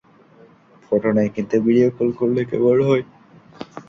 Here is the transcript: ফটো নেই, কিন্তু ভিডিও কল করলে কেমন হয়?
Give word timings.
ফটো 0.85 1.09
নেই, 1.17 1.29
কিন্তু 1.35 1.55
ভিডিও 1.65 1.89
কল 1.97 2.09
করলে 2.19 2.41
কেমন 2.51 2.77
হয়? 2.89 3.03